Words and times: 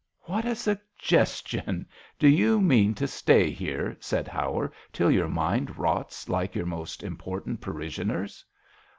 "What 0.21 0.45
a 0.45 0.55
suggestion! 0.55 1.85
Do 2.17 2.27
you 2.27 2.59
mean 2.59 2.95
to 2.95 3.07
stay 3.07 3.51
here," 3.51 3.95
said 3.99 4.27
Howard, 4.27 4.73
"till 4.91 5.11
your 5.11 5.29
mind 5.29 5.77
rots 5.77 6.27
like 6.27 6.57
our 6.57 6.65
most 6.65 7.03
important 7.03 7.61
parishioner's 7.61 8.43